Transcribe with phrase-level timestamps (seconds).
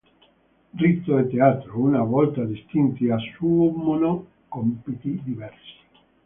[0.81, 5.75] Rito e teatro, una volta distinti, assumono compiti diversi.